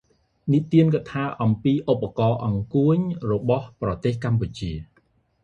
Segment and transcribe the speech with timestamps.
[0.51, 2.97] និទានកថា អំពីឧបករណ៍ «អង្កួច»
[3.31, 4.71] របស់ប្រទេសកម្ពុជា